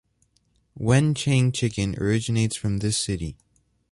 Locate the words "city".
2.97-3.35